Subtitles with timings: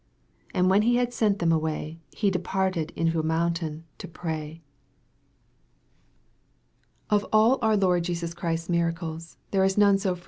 [0.53, 4.63] 46 And when he had sent them away, he departed into a mountain to pray.
[7.11, 10.15] OF all our Lord Jesus Christ's miracles, none is so fre MARK, CHAP.
[10.15, 10.19] VI.